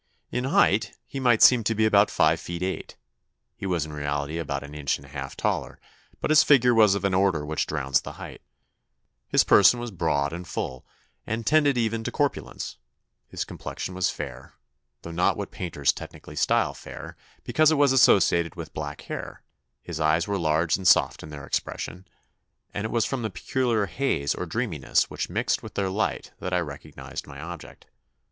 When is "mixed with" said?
25.29-25.75